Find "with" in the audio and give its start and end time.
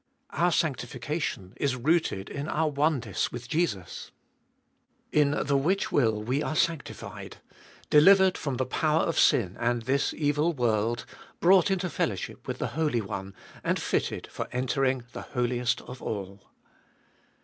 3.31-3.47, 12.47-12.57